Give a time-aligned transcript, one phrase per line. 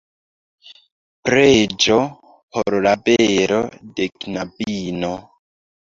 [1.27, 1.99] Preĝo
[2.31, 3.63] por la belo
[4.01, 5.17] de knabino.